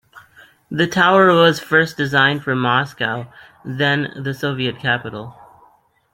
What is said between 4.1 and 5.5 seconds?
the Soviet capital.